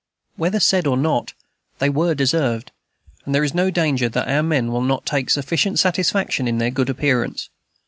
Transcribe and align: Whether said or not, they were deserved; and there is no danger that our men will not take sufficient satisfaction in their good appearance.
Whether 0.35 0.59
said 0.59 0.87
or 0.87 0.97
not, 0.97 1.33
they 1.77 1.87
were 1.87 2.15
deserved; 2.15 2.71
and 3.23 3.35
there 3.35 3.43
is 3.43 3.53
no 3.53 3.69
danger 3.69 4.09
that 4.09 4.27
our 4.27 4.41
men 4.41 4.71
will 4.71 4.81
not 4.81 5.05
take 5.05 5.29
sufficient 5.29 5.77
satisfaction 5.77 6.47
in 6.47 6.57
their 6.57 6.71
good 6.71 6.89
appearance. 6.89 7.49